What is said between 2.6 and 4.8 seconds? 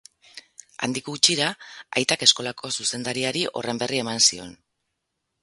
zuzendariari horren berri eman zion.